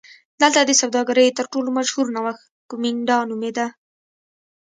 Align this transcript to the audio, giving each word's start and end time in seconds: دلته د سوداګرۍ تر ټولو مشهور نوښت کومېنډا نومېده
دلته 0.41 0.59
د 0.65 0.71
سوداګرۍ 0.81 1.27
تر 1.37 1.45
ټولو 1.51 1.69
مشهور 1.79 2.05
نوښت 2.15 2.43
کومېنډا 2.69 3.17
نومېده 3.29 3.67